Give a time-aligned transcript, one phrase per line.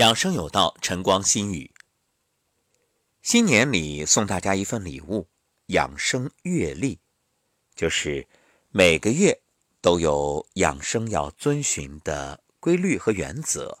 [0.00, 1.74] 养生有道，晨光心语。
[3.20, 5.28] 新年里送大家一份礼物——
[5.68, 7.00] 养生月历，
[7.74, 8.26] 就是
[8.70, 9.42] 每个月
[9.82, 13.80] 都有养生要遵循的规律和原则。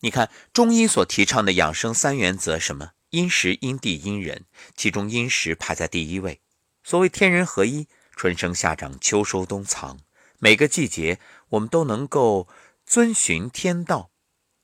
[0.00, 2.90] 你看，中医所提倡的养生三原则，什么？
[3.10, 6.40] 因时、因地、因人，其中因时排在第一位。
[6.82, 7.86] 所谓天人合一，
[8.16, 10.00] 春生夏长，秋收冬藏，
[10.40, 11.20] 每个季节
[11.50, 12.48] 我们都能够
[12.84, 14.09] 遵循天道。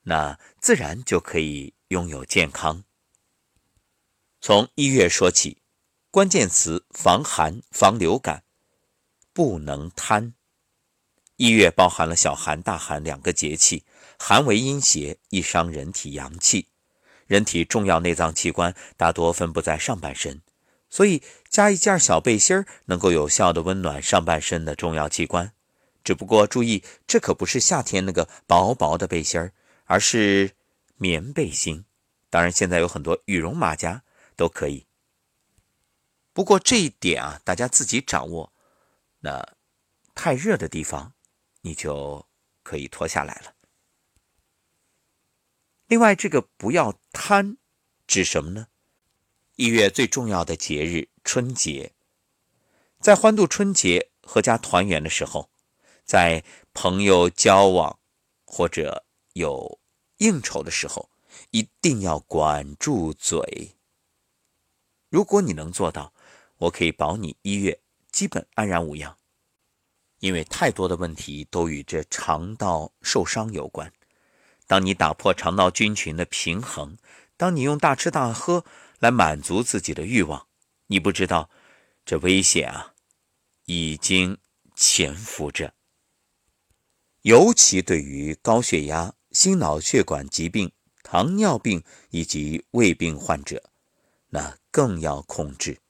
[0.08, 2.84] 那自然就可以拥有健康。
[4.40, 5.62] 从一月说起，
[6.12, 8.44] 关键词防寒、防流感，
[9.32, 10.34] 不能贪。
[11.36, 13.84] 一月包含了小寒、大寒两个节气，
[14.16, 16.68] 寒为阴邪，易伤人体阳气。
[17.26, 20.40] 人体重要内脏器官大多分布在上半身，
[20.88, 25.52] 所以加一件小背心儿能够有效的温暖上半身的重要器官。
[26.04, 29.52] 只不过注意，这可不是夏天那个薄薄的背心儿。
[29.86, 30.56] 而是
[30.96, 31.84] 棉背心，
[32.28, 34.02] 当然现在有很多羽绒马甲
[34.34, 34.86] 都可以。
[36.32, 38.52] 不过这一点啊，大家自己掌握。
[39.20, 39.56] 那
[40.14, 41.14] 太热的地方，
[41.62, 42.26] 你就
[42.62, 43.54] 可以脱下来了。
[45.86, 47.56] 另外，这个不要贪，
[48.06, 48.66] 指什么呢？
[49.54, 51.94] 一月最重要的节日春节，
[53.00, 55.48] 在欢度春节、阖家团圆的时候，
[56.04, 57.98] 在朋友交往
[58.44, 59.05] 或者。
[59.36, 59.78] 有
[60.16, 61.10] 应酬的时候，
[61.50, 63.76] 一定要管住嘴。
[65.10, 66.14] 如果你能做到，
[66.56, 67.78] 我可以保你一月
[68.10, 69.14] 基本安然无恙。
[70.20, 73.92] 因为太多的问题都与这肠道受伤有关。
[74.66, 76.96] 当你打破肠道菌群的平衡，
[77.36, 78.64] 当你用大吃大喝
[78.98, 80.46] 来满足自己的欲望，
[80.86, 81.50] 你不知道
[82.06, 82.94] 这危险啊，
[83.66, 84.38] 已经
[84.74, 85.74] 潜伏着。
[87.20, 89.12] 尤其对于高血压。
[89.36, 93.68] 心脑血管疾病、糖尿病以及胃病患者，
[94.30, 95.82] 那更要控制。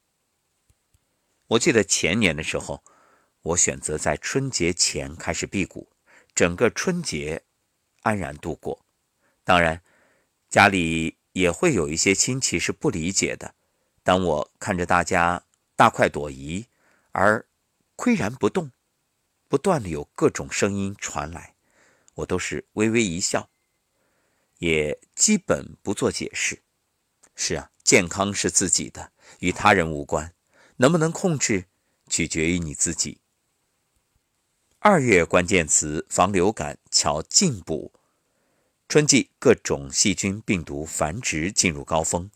[1.47, 2.83] 我记得前年的时候，
[3.43, 5.89] 我选择在春节前开始辟谷，
[6.35, 7.45] 整个春节
[8.03, 8.85] 安然度过。
[9.45, 9.81] 当然，
[10.49, 13.55] 家里也会有一些亲戚是不理解的。
[14.03, 15.45] 当我看着大家
[15.77, 16.67] 大快朵颐
[17.13, 17.47] 而
[17.97, 18.73] 岿然不动，
[19.47, 21.55] 不断的有各种声音传来。
[22.17, 23.49] 我都是微微一笑，
[24.59, 26.63] 也基本不做解释。
[27.35, 30.35] 是啊，健康是自己的，与他人无关。
[30.79, 31.67] 能不能控制，
[32.09, 33.21] 取决于你自己。
[34.79, 37.93] 二月关键词防流感，巧进补。
[38.89, 42.31] 春季各种细菌病毒繁殖进入高峰，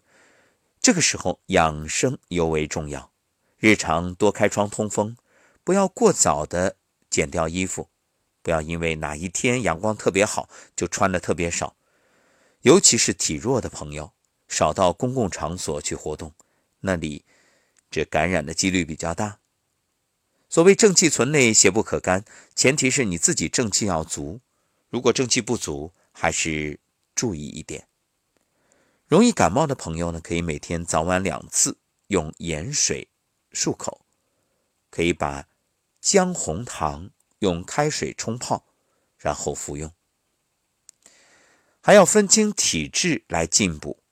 [0.81, 3.13] 这个时候养生尤为重要。
[3.59, 5.17] 日常多开窗通风，
[5.63, 6.77] 不要过早的
[7.09, 7.89] 剪掉衣服。
[8.43, 11.77] 不要因为哪一天阳光特别好就穿的特别少，
[12.63, 14.13] 尤其是体弱的朋友，
[14.49, 16.33] 少到公共场所去活动，
[16.81, 17.25] 那里
[17.91, 19.39] 这感染的几率比较大。
[20.49, 22.25] 所谓正气存内，邪不可干，
[22.57, 24.41] 前提是你自己正气要足。
[24.89, 26.81] 如果正气不足，还是
[27.15, 27.87] 注意一点。
[29.07, 31.79] 容易感冒的朋友呢，可以每天早晚两次
[32.09, 33.09] 用盐水
[33.53, 34.05] 漱口，
[34.91, 35.47] 可以把
[36.01, 37.11] 姜红糖。
[37.41, 38.65] 用开水冲泡，
[39.19, 39.93] 然后服用。
[41.83, 44.03] 还要分清体质来进补。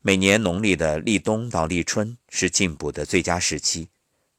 [0.00, 3.88] 每年农历的立冬到立春是进补的最佳时期，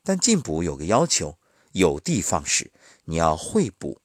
[0.04, 1.38] 但进补有个要求：
[1.72, 2.72] 有的放矢，
[3.06, 4.02] 你要会补。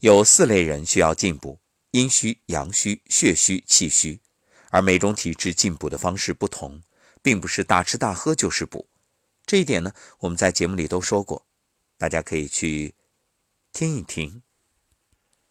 [0.00, 1.60] 有四类人需要进补：
[1.92, 4.20] 阴虚、阳虚、血虚、气虚。
[4.70, 6.82] 而每种体质进补的方式不同，
[7.20, 8.88] 并不是大吃大喝就是补。
[9.44, 11.46] 这一点呢，我们在节目里都说过。
[12.02, 12.96] 大家可以去
[13.72, 14.42] 听一听。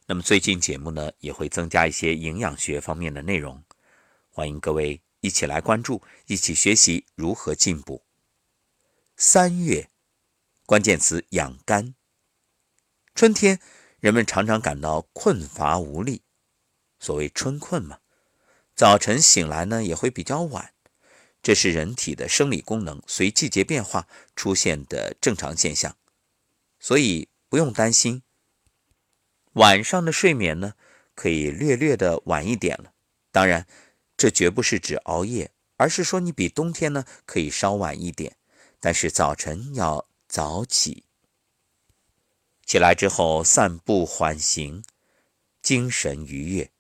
[0.08, 3.64] 那么最近节目呢也会增加一些营养学方面的内容，
[4.30, 8.04] 欢迎各位一起来关注，一起学习如何进步。
[9.16, 9.90] 三月，
[10.66, 11.96] 关键词养肝。
[13.16, 13.62] 春天，
[14.02, 16.24] 人们常常感到困乏无力，
[17.00, 18.00] 所谓春困嘛。
[18.76, 20.74] 早晨醒来呢也会比较晚，
[21.42, 25.96] 这是人体的生理功能随季节变化出现的正常现象。
[26.82, 28.24] 所以不用担心，
[29.54, 30.74] 晚上的睡眠呢，
[31.14, 32.92] 可以略略的晚一点了。
[33.32, 33.68] 当然，
[34.18, 38.36] 这绝不是指熬夜，而是说你比冬天呢可以稍晚一点。
[38.80, 41.06] 但是早晨要早起，
[42.66, 44.84] 起来之后散步缓行，
[45.62, 46.72] 精神愉悦，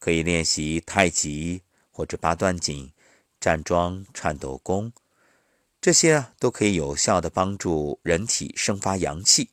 [0.00, 1.62] 可以练习太极
[1.92, 2.92] 或者八段锦、
[3.38, 4.92] 站桩、颤抖功。
[5.80, 9.50] 这些啊都可以有效的帮助人体生发阳气。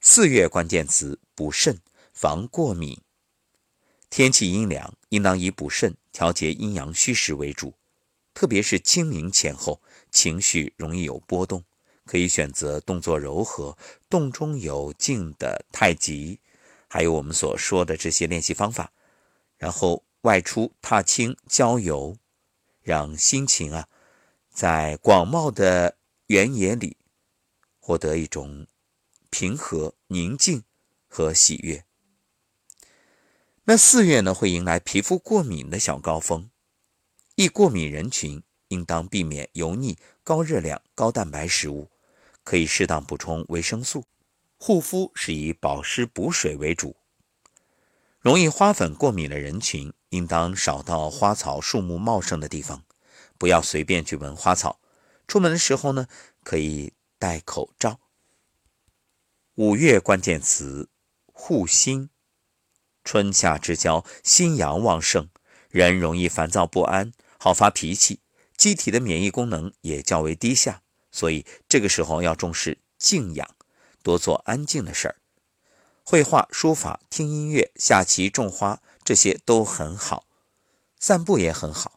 [0.00, 1.80] 四月关键词：补肾、
[2.12, 2.98] 防过敏。
[4.08, 7.74] 天气阴凉，应当以补肾、调节阴阳虚实为主，
[8.32, 11.62] 特别是清明前后，情绪容易有波动，
[12.06, 13.76] 可以选择动作柔和、
[14.08, 16.40] 动中有静的太极，
[16.88, 18.92] 还有我们所说的这些练习方法，
[19.58, 22.16] 然后外出踏青、郊游，
[22.80, 23.88] 让心情啊，
[24.54, 25.96] 在广袤的
[26.28, 26.96] 原野里
[27.80, 28.68] 获得一种
[29.28, 30.62] 平和、宁静
[31.08, 31.84] 和喜悦。
[33.64, 36.48] 那四月呢，会迎来皮肤过敏的小高峰，
[37.34, 41.90] 易过敏人群应当避免油腻、高热量、高蛋白食物，
[42.44, 44.04] 可以适当补充维生素。
[44.56, 46.94] 护肤是以保湿补水为主。
[48.20, 52.84] 容易花粉过敏的人群应当少到花草树木茂盛的地方，
[53.44, 54.80] 不要随便去闻花草。
[55.28, 56.08] 出门的时候呢，
[56.42, 58.00] 可以戴口罩。
[59.56, 60.88] 五月关键词：
[61.26, 62.08] 护心。
[63.04, 65.28] 春夏之交，心阳旺盛，
[65.68, 68.20] 人容易烦躁不安，好发脾气，
[68.56, 70.80] 机体的免疫功能也较为低下，
[71.12, 73.54] 所以这个时候要重视静养，
[74.02, 75.16] 多做安静的事儿。
[76.02, 80.24] 绘画、书法、听音乐、下棋、种花，这些都很好。
[80.98, 81.93] 散步也很好。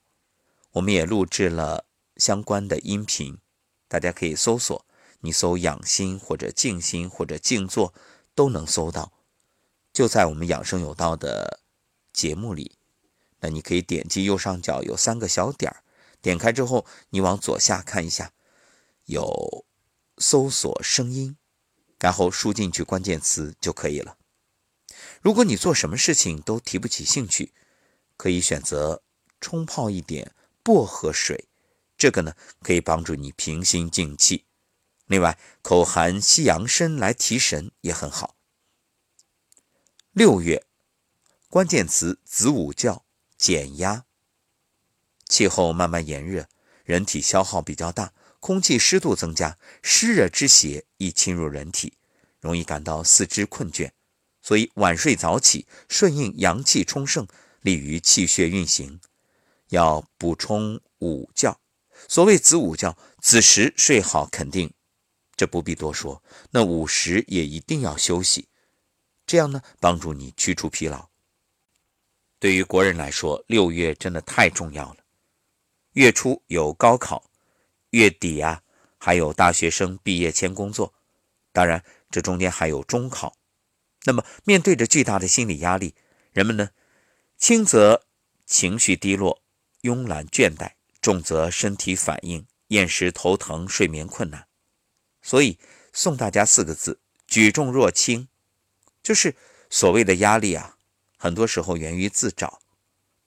[0.78, 1.86] 我们也录制了
[2.18, 3.40] 相关的音频，
[3.88, 4.86] 大家可以搜索，
[5.22, 7.94] 你搜“养心”或者“静心”或者“静坐”，
[8.36, 9.12] 都能搜到。
[9.92, 11.62] 就在我们养生有道的
[12.14, 12.78] 节目里，
[13.40, 15.82] 那你可以点击右上角有三个小点儿，
[16.22, 18.34] 点开之后，你往左下看一下，
[19.06, 19.66] 有
[20.20, 21.38] 搜索声音，
[22.00, 24.18] 然后输进去关键词就可以了。
[25.24, 27.52] 如果你做什么事情都提不起兴趣，
[28.16, 29.02] 可以选择
[29.42, 30.34] 冲泡一点
[30.68, 31.48] 薄荷水，
[31.98, 34.44] 这个呢可以帮助你平心静气。
[35.06, 38.36] 另外，口含西洋参来提神也很好。
[40.12, 40.66] 六月，
[41.48, 43.06] 关键词子午觉
[43.38, 44.04] 减压。
[45.30, 46.50] 气候慢慢炎热，
[46.84, 48.12] 人体消耗比较大，
[48.42, 51.94] 空气湿度增加，湿热之邪易侵入人体，
[52.42, 53.92] 容易感到四肢困倦。
[54.42, 57.26] 所以晚睡早起，顺应阳气充盛，
[57.62, 59.00] 利于气血运行。
[59.70, 61.60] 要补充午觉。
[62.08, 64.74] 所谓子午觉，子时睡好肯定，
[65.36, 66.24] 这不必多说。
[66.52, 68.48] 那午时也一定要休息。
[69.26, 71.10] 这样呢，帮助你驱除疲劳。
[72.40, 74.98] 对于国人来说，六月真的太重要了。
[75.94, 77.30] 月初有高考，
[77.90, 78.62] 月底啊
[79.00, 80.94] 还有大学生毕业前工作，
[81.52, 83.36] 当然这中间还有中考。
[84.06, 85.96] 那么面对着巨大的心理压力，
[86.32, 86.70] 人们呢，
[87.38, 88.06] 轻则
[88.46, 89.42] 情绪低落、
[89.88, 94.48] 慵懒倦怠，重则身体反应厌食、头疼、睡眠困难。
[95.22, 95.58] 所以
[95.94, 98.28] 送大家四个字：举重若轻。
[99.02, 99.36] 就是
[99.70, 100.78] 所谓的压力啊，
[101.18, 102.62] 很多时候源于自找。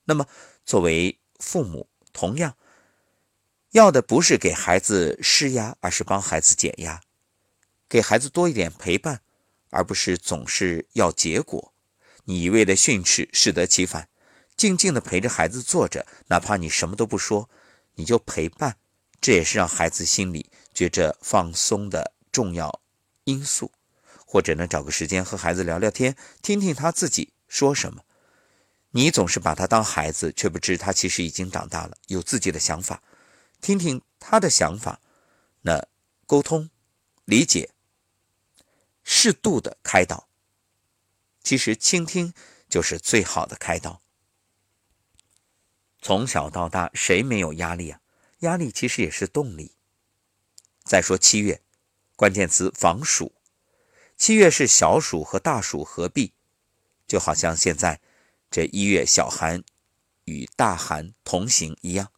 [0.04, 0.26] 那么，
[0.66, 2.54] 作为父母，同样
[3.70, 7.00] 要的不是给孩子施压，而是帮孩子减压，
[7.88, 9.22] 给孩子多一点陪伴，
[9.70, 11.72] 而不是总是要结果。
[12.24, 14.09] 你一味的训斥，适得其反。
[14.60, 17.48] 静静的陪着孩子坐着，哪怕你什么都不说，
[17.94, 18.76] 你就陪伴，
[19.18, 22.82] 这也是让孩子心里觉着放松的重要
[23.24, 23.72] 因素。
[24.26, 28.04] 或者呢，找个时间和孩子聊聊天，听听他自己说什么。
[28.90, 33.02] 你总是把他当孩子，却不知他其实已经长大了，有自己的想法。
[33.62, 35.00] 听听他的想法，
[35.62, 35.86] 那
[36.26, 36.68] 沟通、
[37.24, 37.70] 理解、
[39.02, 40.28] 适度的开导，
[41.42, 42.34] 其实倾听
[42.68, 44.02] 就是最好的开导。
[46.00, 48.00] 从小到大，谁没有压力啊？
[48.40, 49.72] 压力其实也是动力。
[50.82, 51.60] 再说七月，
[52.16, 53.32] 关键词防暑。
[54.16, 56.32] 七月是小暑和大暑合璧，
[57.06, 58.00] 就好像现在
[58.50, 59.62] 这一月小寒
[60.24, 62.10] 与大寒同行一样，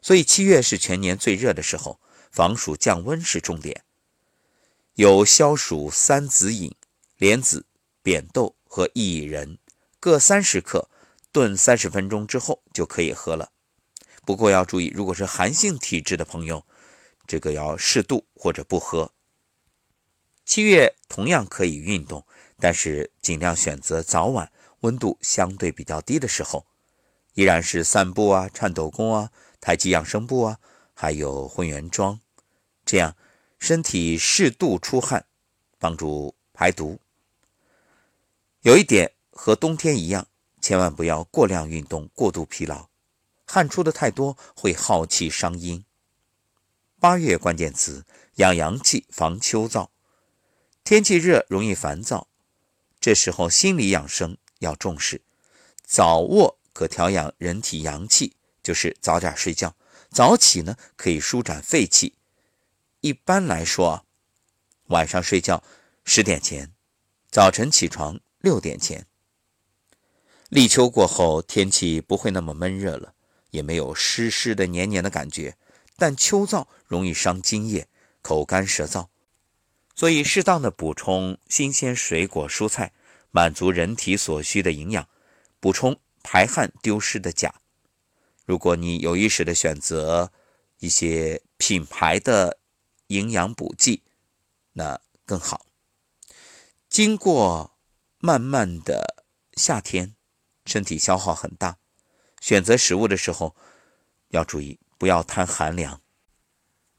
[0.00, 2.00] 所以七月是全年最热的时候，
[2.30, 3.84] 防暑降温是重点。
[4.94, 6.74] 有消暑三子饮：
[7.16, 7.66] 莲子、
[8.00, 9.58] 扁豆和薏仁，
[9.98, 10.88] 各三十克，
[11.34, 13.50] 炖三十分钟之后就可以喝了。
[14.24, 16.64] 不过要注意，如果是寒性体质的朋友，
[17.26, 19.10] 这个要适度或者不喝。
[20.44, 22.24] 七月同样可以运动，
[22.60, 26.66] 但是尽量选择早晚温度相对比较低的时候，
[27.34, 30.60] 依然是散步啊、颤抖功啊、太极养生步啊，
[30.94, 32.20] 还有混元桩，
[32.86, 33.16] 这样
[33.58, 35.26] 身体适度出汗，
[35.80, 37.00] 帮助排毒。
[38.60, 40.28] 有一点和冬天一样，
[40.64, 42.88] 千万不要过量运动、过度疲劳，
[43.44, 45.84] 汗出的太多会耗气伤阴。
[46.98, 48.06] 八月关键词：
[48.36, 49.90] 养阳气，防秋燥。
[50.82, 52.28] 天气热，容易烦躁，
[52.98, 55.20] 这时候心理养生要重视。
[55.84, 59.68] 早卧可调养人体阳气，就是早点睡觉；
[60.10, 62.14] 早起呢，可以舒展肺气。
[63.02, 64.06] 一般来说，
[64.86, 65.62] 晚上睡觉
[66.06, 66.72] 十点前，
[67.30, 69.06] 早晨起床六点前。
[70.50, 73.14] 立秋过后，天气不会那么闷热了，
[73.50, 75.56] 也没有湿湿的、黏黏的感觉，
[75.96, 77.88] 但秋燥容易伤津液，
[78.22, 79.08] 口干舌燥。
[79.96, 82.92] 所以，适当的补充新鲜水果蔬菜，
[83.30, 85.08] 满足人体所需的营养，
[85.60, 87.60] 补充排汗丢失的钾。
[88.44, 90.32] 如果你有意识的选择
[90.78, 92.58] 一些品牌的
[93.06, 94.02] 营养补剂，
[94.72, 95.64] 那更好。
[96.88, 97.76] 经过
[98.18, 99.24] 漫漫的
[99.56, 100.14] 夏天，
[100.64, 101.78] 身体消耗很大，
[102.40, 103.54] 选择食物的时候
[104.28, 106.00] 要注意，不要贪寒凉。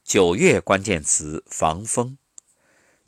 [0.04, 2.18] 九月关键词：防风。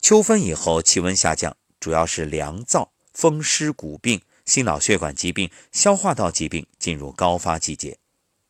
[0.00, 7.98] 秋分以后，气温下降，主要是凉燥、风湿骨病、心脑血管疾病、消化道疾病进入高发季节。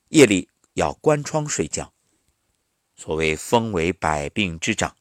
[0.08, 1.92] 夜里要关窗睡觉。
[2.96, 4.96] 所谓风为百病之长，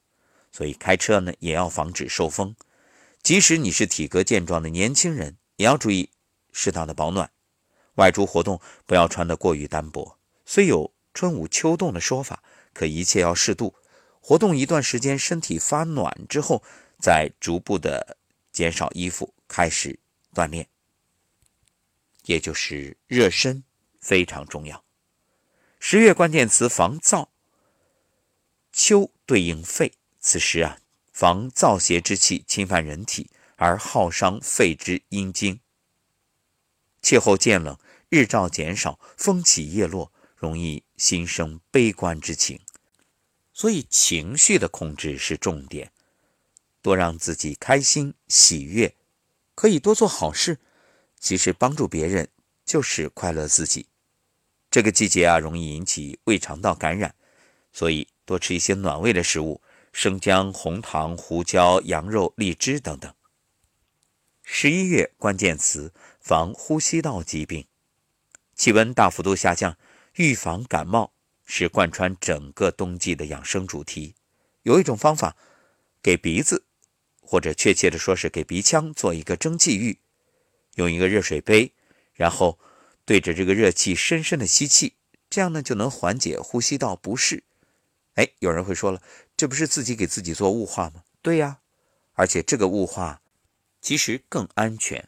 [0.52, 2.56] 所以开车呢也要防止受风。
[3.24, 6.10] 即使你是体格健壮的年轻人，也要注意
[6.60, 7.30] 适当的保暖。
[7.98, 10.18] 外出活动不要穿得过于单薄。
[10.44, 12.42] 虽有春捂秋冻的说法，
[12.74, 13.76] 可一切要适度。
[14.20, 16.64] 活动一段时间，身体发暖之后，
[17.00, 18.18] 再逐步的
[18.52, 20.00] 减少衣服，开始
[20.34, 20.68] 锻炼，
[22.26, 23.64] 也就是热身
[24.00, 24.84] 非常重要。
[25.80, 27.28] 十月关键词防燥，
[28.72, 30.80] 秋对应肺，此时啊，
[31.14, 35.60] 防燥邪之气侵犯人体而耗伤肺之阴经。
[37.08, 42.60] 气候渐冷，日照减少，风起叶落，容易心生悲观之情。
[43.54, 45.94] 所以情绪的控制是重点，
[46.82, 48.94] 多让自己开心喜悦，
[49.56, 50.60] 可以多做好事。
[51.18, 52.28] 其实帮助别人
[52.66, 53.86] 就是快乐自己。
[54.70, 57.16] 这个季节啊，容易引起胃肠道感染，
[57.72, 59.62] 所以多吃一些暖胃的食物，
[59.94, 63.14] 生姜、红糖、胡椒、羊肉、荔枝等等。
[64.50, 67.68] 十一月关键词防呼吸道疾病，
[68.56, 69.78] 气温大幅度下降，
[70.16, 71.12] 预防感冒。
[71.44, 74.16] 是贯穿整个冬季的养生主题。
[74.64, 75.36] 有一种方法，
[76.02, 76.66] 给鼻子，
[77.22, 80.00] 或者确切的说是给鼻腔做一个蒸汽浴，
[80.76, 81.74] 用一个热水杯，
[82.14, 82.58] 然后
[83.06, 84.96] 对着这个热气深深的吸气，
[85.30, 87.44] 这样呢就能缓解呼吸道不适。
[88.16, 89.02] 哎，有人会说了，
[89.36, 91.04] 这不是自己给自己做雾化吗？
[91.22, 91.60] 对呀，
[92.14, 93.22] 而且这个雾化
[93.88, 95.08] 其实更安全。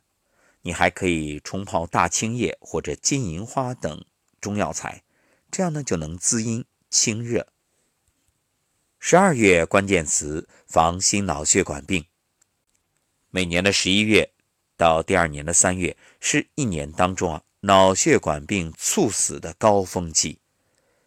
[0.61, 4.05] 你还可以冲泡大青叶或者金银花等
[4.39, 5.03] 中药材。
[5.51, 7.49] 这样呢，就能滋阴清热。
[8.97, 12.05] 十二月关键词防心脑血管病。
[13.29, 14.31] 每年的十一月
[14.77, 20.39] 到第二年的三月是一年当中啊脑血管病猝死的高峰期。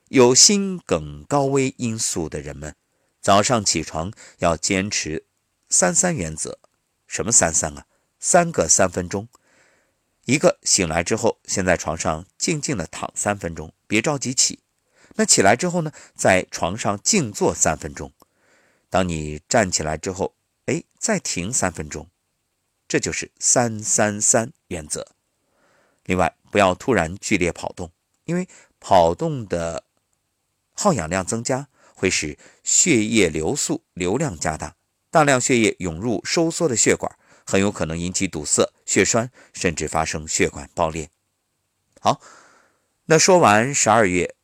[0.08, 2.76] 有心梗高危因素的人们，
[3.22, 5.24] 早上起床要坚持
[5.70, 6.58] 三三原则。
[7.12, 7.84] 什么三三啊？
[8.18, 9.28] 三个三分钟。
[10.24, 13.74] 一个醒来之后，先在床上静静的躺三分钟。
[13.86, 14.60] 别着急起，
[15.16, 18.10] 那起来之后呢，在床上静坐三分钟。
[18.88, 22.08] 当你站起来之后，哎，再停三分钟，
[22.88, 25.06] 这就是三三三原则。
[26.04, 27.92] 另外，不要突然剧烈跑动，
[28.24, 28.48] 因为
[28.80, 29.84] 跑动的
[30.72, 34.76] 耗氧量增加，会使血液流速流量加大，
[35.12, 37.16] 大量血液涌入收缩的血管，
[37.46, 41.08] 很有可能引起堵塞、血栓，甚至发生血管爆裂。
[42.00, 42.20] 好。
[43.06, 44.36] 那说完十二月，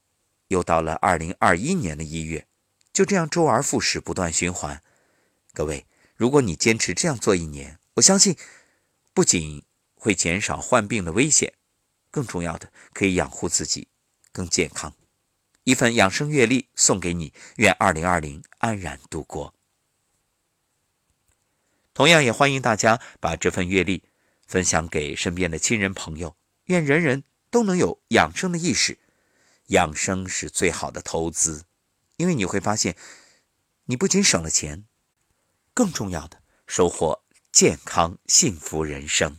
[0.49, 2.47] 又到了二零二一年的一月，
[2.93, 4.83] 就这样周而复始，不断循环。
[5.55, 8.37] 各位，如果你坚持这样做一年，我相信
[9.15, 11.55] 不仅会减少患病的危险，
[12.11, 13.89] 更重要的可以养护自己
[14.33, 14.93] 更健康。
[15.63, 19.55] 一份养生阅历送给你，愿二零二零安然度过。
[21.99, 24.05] 同样也欢迎大家把这份阅历
[24.47, 26.37] 分享给身边的亲人朋友，
[26.67, 27.25] 愿人人。
[27.51, 28.99] 都能有养生的意识，
[29.69, 31.65] 养生是最好的投资，
[32.17, 32.95] 因为你会发现，
[33.87, 34.85] 你不仅省了钱，
[35.75, 39.39] 更重要的收获健康幸福人生。